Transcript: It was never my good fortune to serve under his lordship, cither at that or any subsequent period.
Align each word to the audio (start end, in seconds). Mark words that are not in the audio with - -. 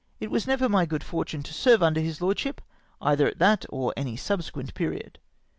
It 0.19 0.31
was 0.31 0.47
never 0.47 0.67
my 0.67 0.87
good 0.87 1.03
fortune 1.03 1.43
to 1.43 1.53
serve 1.53 1.83
under 1.83 2.01
his 2.01 2.21
lordship, 2.21 2.59
cither 3.03 3.27
at 3.27 3.37
that 3.37 3.65
or 3.69 3.93
any 3.95 4.17
subsequent 4.17 4.73
period. 4.73 5.19